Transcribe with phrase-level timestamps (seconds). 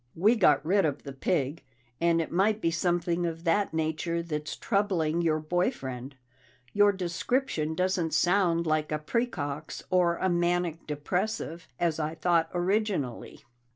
[0.15, 1.63] "We got rid of the pig.
[1.99, 6.15] And it might be something of that nature that's troubling your boy friend.
[6.73, 13.41] Your description doesn't sound like a praecox or a manic depressive, as I thought originally."